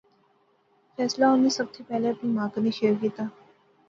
[0.95, 3.25] فیصلہ انی سب تھی پہلے اپنی ماں کنے شیئر کیتیا